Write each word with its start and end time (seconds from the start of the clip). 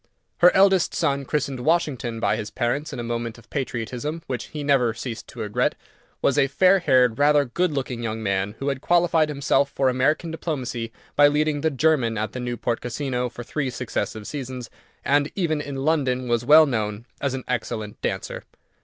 Her 0.39 0.51
eldest 0.55 0.95
son, 0.95 1.25
christened 1.25 1.59
Washington 1.59 2.19
by 2.19 2.35
his 2.35 2.49
parents 2.49 2.91
in 2.91 2.97
a 2.99 3.03
moment 3.03 3.37
of 3.37 3.51
patriotism, 3.51 4.23
which 4.25 4.45
he 4.45 4.63
never 4.63 4.95
ceased 4.95 5.27
to 5.27 5.41
regret, 5.41 5.75
was 6.23 6.39
a 6.39 6.47
fair 6.47 6.79
haired, 6.79 7.19
rather 7.19 7.45
good 7.45 7.71
looking 7.71 8.01
young 8.01 8.23
man, 8.23 8.55
who 8.57 8.69
had 8.69 8.81
qualified 8.81 9.29
himself 9.29 9.69
for 9.69 9.89
American 9.89 10.31
diplomacy 10.31 10.91
by 11.15 11.27
leading 11.27 11.61
the 11.61 11.69
German 11.69 12.17
at 12.17 12.31
the 12.31 12.39
Newport 12.39 12.81
Casino 12.81 13.29
for 13.29 13.43
three 13.43 13.69
successive 13.69 14.25
seasons, 14.25 14.71
and 15.05 15.31
even 15.35 15.61
in 15.61 15.75
London 15.75 16.27
was 16.27 16.43
well 16.43 16.65
known 16.65 17.05
as 17.21 17.35
an 17.35 17.43
excellent 17.47 18.01
dancer. 18.01 18.43